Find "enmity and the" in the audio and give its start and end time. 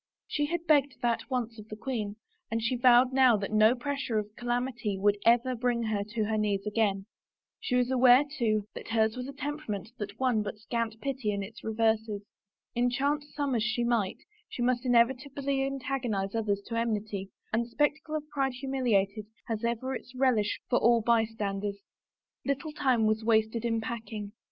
16.75-17.69